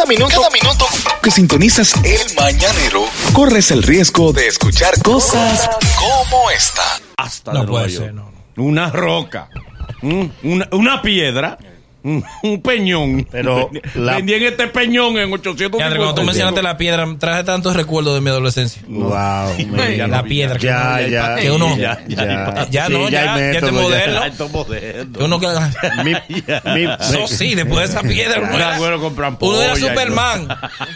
Cada 0.00 0.08
minuto, 0.08 0.34
cada 0.34 0.48
minuto 0.48 0.86
que 1.22 1.30
sintonizas 1.30 1.92
el 2.04 2.34
mañanero, 2.34 3.04
corres 3.34 3.70
el 3.70 3.82
riesgo 3.82 4.32
de 4.32 4.46
escuchar 4.46 4.94
cosas 5.02 5.68
como 5.98 6.50
esta. 6.50 6.82
Hasta 7.18 7.52
No 7.52 7.60
de 7.60 7.66
puede 7.66 7.90
ser, 7.90 8.14
no, 8.14 8.32
Una 8.56 8.90
roca. 8.90 9.50
Mm, 10.00 10.24
Una, 10.44 10.68
una 10.72 11.02
piedra. 11.02 11.58
Un 12.42 12.62
peñón. 12.62 13.26
Pero 13.30 13.70
la- 13.94 14.16
Vendían 14.16 14.42
este 14.42 14.66
peñón 14.68 15.16
en 15.18 15.32
800 15.32 15.80
André, 15.80 15.98
cuando 15.98 16.14
tú 16.14 16.22
mencionaste 16.24 16.62
la 16.62 16.76
piedra, 16.76 17.06
traje 17.18 17.44
tantos 17.44 17.76
recuerdos 17.76 18.14
de 18.14 18.20
mi 18.20 18.30
adolescencia. 18.30 18.82
Wow. 18.88 19.54
mira. 19.70 20.06
La 20.08 20.22
piedra. 20.22 20.58
que 20.58 20.66
Ya, 20.66 20.98
uno- 20.98 21.08
ya. 21.08 21.34
Que 21.36 21.50
uno. 21.50 21.76
Ya, 21.76 21.98
ya, 22.08 22.66
Ya 22.70 22.86
Sí, 22.86 22.92
no, 22.92 23.08
ya, 23.08 23.34
hay 23.34 23.52
ya 23.54 23.60
te 23.60 23.66
método, 23.66 23.82
moderno. 23.82 24.24
Esto 24.24 24.46
es 24.46 24.52
moderno. 24.52 25.18
Que 25.18 25.24
uno 25.24 25.40
que. 25.40 25.46
Mi- 26.04 26.14
mi- 26.84 26.90
Eso 27.00 27.26
sí, 27.26 27.54
después 27.54 27.88
de 27.90 27.96
esa 27.96 28.02
piedra, 28.06 28.40
uno 28.40 28.56
Era 28.56 28.78
uno 29.40 29.62
era 29.62 29.76
Superman. 29.76 30.48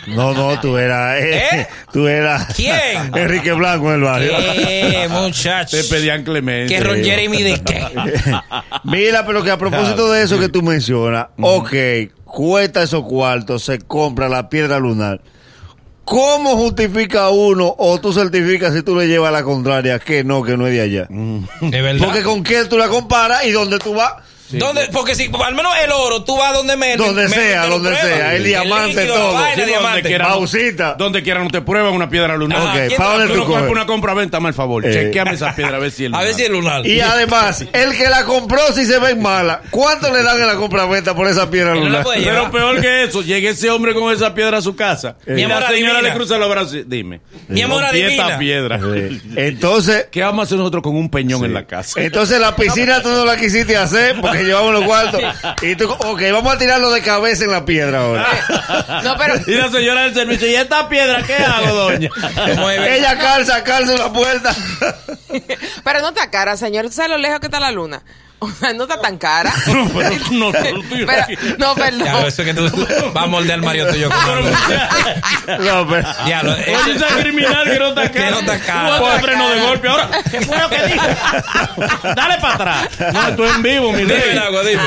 No, 0.08 0.32
no, 0.32 0.58
tú 0.60 0.76
eras. 0.78 1.18
eh, 1.20 1.40
¿Eh? 1.52 1.66
Tú 1.92 2.06
eras. 2.08 2.46
¿Quién? 2.54 2.74
Enrique 3.14 3.52
Blanco 3.52 3.88
en 3.88 3.94
el 3.96 4.00
barrio. 4.02 4.32
Eh, 4.38 5.08
muchacho. 5.10 5.76
Te 5.76 5.84
pedían 5.84 6.24
clemencia. 6.24 6.78
Que 6.78 6.82
Ron 6.84 7.02
Jeremy 7.04 7.42
de 7.42 7.60
qué. 7.62 7.86
Mira, 8.84 9.24
pero 9.26 9.42
que 9.42 9.50
a 9.50 9.58
propósito 9.58 10.10
de 10.12 10.22
eso 10.22 10.38
que 10.38 10.48
tú 10.48 10.62
mencionas, 10.62 10.93
ok, 11.40 11.72
cuesta 12.24 12.82
esos 12.82 13.04
cuartos, 13.04 13.64
se 13.64 13.78
compra 13.78 14.28
la 14.28 14.48
piedra 14.48 14.78
lunar. 14.78 15.20
¿Cómo 16.04 16.56
justifica 16.56 17.30
uno 17.30 17.74
o 17.78 17.98
tú 17.98 18.12
certificas 18.12 18.74
si 18.74 18.82
tú 18.82 18.94
le 18.94 19.08
llevas 19.08 19.32
la 19.32 19.42
contraria 19.42 19.98
que 19.98 20.22
no, 20.22 20.42
que 20.42 20.56
no 20.56 20.66
es 20.66 20.74
de 20.74 20.80
allá? 20.82 21.06
De 21.08 21.82
verdad. 21.82 22.04
Porque 22.04 22.22
con 22.22 22.42
quién 22.42 22.68
tú 22.68 22.76
la 22.76 22.88
comparas 22.88 23.46
y 23.46 23.52
dónde 23.52 23.78
tú 23.78 23.94
vas, 23.94 24.12
¿Dónde? 24.58 24.88
Porque 24.92 25.14
si, 25.14 25.30
al 25.44 25.54
menos 25.54 25.72
el 25.84 25.90
oro, 25.92 26.24
tú 26.24 26.36
vas 26.36 26.52
donde 26.54 26.76
me. 26.76 26.96
Donde 26.96 27.24
me- 27.28 27.34
sea, 27.34 27.66
donde 27.66 27.94
sea, 27.96 28.34
el 28.34 28.44
diamante, 28.44 28.94
líquido, 29.02 29.14
todo. 29.14 29.32
vaina, 29.34 29.54
Sí, 29.54 29.60
donde 29.60 29.66
diamante. 29.72 30.02
quiera. 30.02 30.26
Pausita. 30.28 30.94
Donde 30.94 31.22
quiera 31.22 31.42
no 31.42 31.50
te 31.50 31.60
prueban 31.62 31.92
una 31.94 32.08
piedra 32.08 32.36
lunar. 32.36 32.58
Ajá, 32.60 32.70
Ok, 32.72 32.86
¿quién 32.88 32.96
¿para 32.98 33.26
Tú 33.26 33.34
tú 33.34 33.44
coges? 33.46 33.70
una 33.70 33.86
compra 33.86 34.14
venta, 34.14 34.36
hazme 34.38 34.48
el 34.50 34.54
favor. 34.54 34.86
Eh. 34.86 34.92
Chequeame 34.92 35.32
esa 35.32 35.54
piedra 35.54 35.76
a 35.76 35.80
ver 35.80 35.90
si 35.90 36.04
es 36.06 36.12
A 36.14 36.22
ver 36.22 36.34
si 36.34 36.42
es 36.42 36.50
lunar. 36.50 36.86
Y 36.86 37.00
además, 37.00 37.64
el 37.72 37.96
que 37.96 38.08
la 38.08 38.24
compró 38.24 38.60
si 38.74 38.84
se 38.86 38.98
ve 38.98 39.14
mala, 39.14 39.62
¿cuánto 39.70 40.12
le 40.12 40.22
dan 40.22 40.40
en 40.40 40.46
la 40.46 40.54
compra-venta 40.56 41.14
por 41.14 41.28
esa 41.28 41.50
piedra 41.50 41.74
no 41.74 41.80
lunar? 41.80 42.04
Pero 42.14 42.50
peor 42.50 42.80
que 42.80 43.04
eso, 43.04 43.22
llegue 43.22 43.48
ese 43.50 43.70
hombre 43.70 43.94
con 43.94 44.12
esa 44.12 44.34
piedra 44.34 44.58
a 44.58 44.62
su 44.62 44.74
casa. 44.76 45.16
Mi 45.26 45.40
y 45.40 45.44
amor 45.44 45.60
la 45.62 45.68
señora 45.68 45.92
adivina. 45.94 46.02
le 46.10 46.14
cruza 46.14 46.38
los 46.38 46.48
brazos. 46.50 46.76
Dime. 46.86 47.20
Mi 47.48 47.62
amor 47.62 47.82
esta 47.82 47.90
adivina. 47.90 48.38
piedra. 48.38 48.78
Sí. 48.78 49.20
Entonces, 49.36 50.06
¿Qué 50.10 50.22
vamos 50.22 50.40
a 50.40 50.44
hacer 50.44 50.58
nosotros 50.58 50.82
con 50.82 50.96
un 50.96 51.10
peñón 51.10 51.44
en 51.44 51.54
la 51.54 51.66
casa? 51.66 52.00
Entonces 52.00 52.38
la 52.40 52.54
piscina 52.56 53.02
tú 53.02 53.08
no 53.08 53.24
la 53.24 53.36
quisiste 53.36 53.76
hacer 53.76 54.20
porque 54.20 54.43
llevamos 54.44 54.72
los 54.72 54.84
cuartos. 54.84 55.20
Y 55.62 55.76
tú, 55.76 55.90
ok, 55.90 56.22
vamos 56.32 56.54
a 56.54 56.58
tirarlo 56.58 56.90
de 56.90 57.00
cabeza 57.02 57.44
en 57.44 57.50
la 57.50 57.64
piedra 57.64 58.00
ahora. 58.00 58.26
No, 59.02 59.16
pero 59.16 59.34
Y 59.46 59.54
la 59.54 59.70
señora 59.70 60.02
del 60.02 60.14
servicio, 60.14 60.48
¿y 60.48 60.54
esta 60.54 60.88
piedra 60.88 61.22
qué 61.22 61.36
hago, 61.36 61.74
doña? 61.74 62.10
Ella 62.88 63.18
calza, 63.18 63.64
calza 63.64 63.92
en 63.92 63.98
la 63.98 64.12
puerta. 64.12 64.54
Pero 65.84 66.00
no 66.00 66.08
está 66.08 66.30
cara, 66.30 66.56
señor. 66.56 66.86
¿Tú 66.86 66.92
sabes 66.92 67.10
lo 67.10 67.18
lejos 67.18 67.40
que 67.40 67.46
está 67.46 67.60
la 67.60 67.70
luna? 67.70 68.02
O 68.44 68.50
sea, 68.58 68.72
no 68.72 68.84
está 68.84 69.00
tan 69.00 69.18
cara. 69.18 69.52
No, 69.66 69.88
pero 69.92 70.10
no, 70.32 70.52
no, 70.52 70.52
tú- 70.52 70.84
Pero- 70.90 71.56
no, 71.58 71.74
perdón. 71.74 72.04
Ya, 72.04 72.26
eso 72.26 72.42
es 72.42 72.48
que 72.48 72.54
tú 72.54 72.86
vas 73.14 73.24
a 73.24 73.26
morder 73.26 73.60
Mario 73.62 73.88
tuyo. 73.88 74.08
No, 75.60 75.88
pero. 75.88 76.08
Ya, 76.26 76.42
lo, 76.42 76.52
Oye, 76.52 76.72
ese- 76.72 76.92
esa 76.92 77.06
criminal 77.18 77.64
que 77.64 77.78
no 77.78 77.88
está 77.88 78.10
Que 78.10 78.18
cara. 78.18 78.30
no 78.30 78.38
está 78.40 78.58
cara. 78.60 78.98
Tú 78.98 79.22
freno 79.24 79.48
de 79.50 79.60
golpe. 79.60 79.88
Ahora, 79.88 80.08
¿qué 80.30 80.40
fue 80.40 80.58
lo 80.58 80.68
que 80.70 80.86
dijo? 80.86 81.04
Dale 82.16 82.38
para 82.40 82.54
atrás. 82.54 82.88
No, 83.12 83.28
estoy 83.28 83.48
en 83.50 83.62
vivo, 83.62 83.92
mi 83.92 83.98
Dime, 83.98 84.14
rey. 84.16 84.38
agua, 84.38 84.62
dime. 84.62 84.82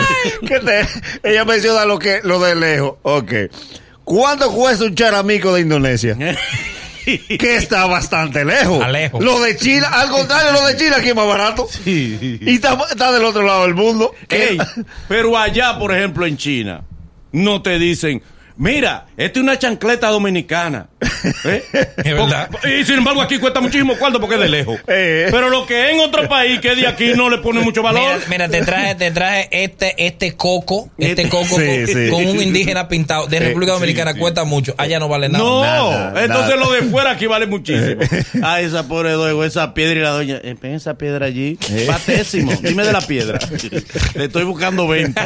que 0.48 0.60
te- 0.60 0.88
ella 1.32 1.46
menciona 1.46 1.86
lo 1.86 2.00
que 2.00 2.20
lo 2.24 2.40
de 2.40 2.56
lejos. 2.56 2.96
Ok. 3.04 3.32
¿Cuánto 4.04 4.52
cuesta 4.52 4.86
un 4.86 4.96
charamico 4.96 5.54
de 5.54 5.62
Indonesia? 5.62 6.16
Que 7.08 7.56
está 7.56 7.86
bastante 7.86 8.44
lejos. 8.44 8.86
Lejos. 8.90 9.24
Lo 9.24 9.40
de 9.40 9.56
China, 9.56 9.88
al 9.88 10.10
contrario, 10.10 10.52
lo 10.52 10.68
de 10.68 10.76
China 10.76 10.98
aquí 10.98 11.10
es 11.10 11.16
más 11.16 11.28
barato. 11.28 11.68
Y 11.86 12.54
está, 12.54 12.78
está 12.90 13.12
del 13.14 13.24
otro 13.24 13.44
lado 13.44 13.64
del 13.64 13.76
mundo. 13.76 14.14
Ey, 14.28 14.58
pero 15.08 15.38
allá, 15.38 15.80
por 15.80 15.96
ejemplo, 15.96 16.26
en 16.26 16.36
China, 16.36 16.84
no 17.32 17.62
te 17.62 17.80
dicen, 17.80 18.22
mira, 18.58 19.06
esta 19.18 19.40
es 19.40 19.44
una 19.44 19.58
chancleta 19.60 20.10
dominicana. 20.10 20.88
¿Eh? 21.46 21.64
Es 21.98 22.04
verdad. 22.14 22.50
Y 22.66 22.84
sin 22.86 22.96
embargo, 22.96 23.22
aquí 23.22 23.38
cuesta 23.40 23.60
muchísimo 23.62 23.96
cuarto 23.98 24.20
porque 24.20 24.36
es 24.36 24.42
de 24.42 24.50
lejos. 24.50 24.80
Eh. 24.90 25.28
Pero 25.32 25.50
lo 25.50 25.66
que 25.66 25.86
es 25.88 25.94
en 25.94 26.00
otro 26.00 26.28
país 26.28 26.60
que 26.60 26.72
es 26.72 26.78
de 26.78 26.88
aquí 26.88 27.12
no 27.16 27.30
le 27.30 27.38
pone 27.40 27.60
mucho 27.62 27.82
valor. 27.84 28.16
Mira, 28.30 28.48
mira, 28.48 28.50
te 28.50 28.62
traje, 28.66 28.96
te 28.96 29.12
traje 29.12 29.48
este, 29.52 29.94
este 30.06 30.36
coco, 30.36 30.90
este 30.98 31.24
Este- 31.24 31.30
coco 31.30 31.46
Sí, 31.46 31.56
con, 31.56 31.88
sí. 31.88 32.10
con 32.10 32.26
un 32.28 32.42
indígena 32.42 32.88
pintado 32.88 33.28
de 33.28 33.40
República 33.40 33.74
Dominicana 33.74 34.14
sí. 34.14 34.20
cuesta 34.20 34.44
mucho. 34.44 34.74
Allá 34.78 35.00
no 35.00 35.08
vale 35.08 35.30
nada. 35.30 35.44
No, 35.44 35.62
Nada, 35.62 36.24
entonces 36.24 36.56
nada. 36.56 36.66
lo 36.66 36.72
de 36.72 36.82
fuera 36.84 37.12
aquí 37.12 37.26
vale 37.28 37.46
muchísimo. 37.48 38.02
Ah, 38.44 38.62
esa 38.62 38.88
pobre 38.88 39.12
doña, 39.12 39.46
esa 39.46 39.74
piedra 39.74 40.00
y 40.00 40.02
la 40.04 40.10
doña, 40.10 40.40
eh, 40.44 40.56
ven 40.62 40.74
esa 40.76 40.98
piedra 40.98 41.26
allí, 41.26 41.58
patésimo, 41.88 42.54
dime 42.62 42.84
de 42.86 42.94
la 42.94 43.02
piedra. 43.02 43.40
Le 44.16 44.26
estoy 44.26 44.44
buscando 44.44 44.88
venta. 44.88 45.26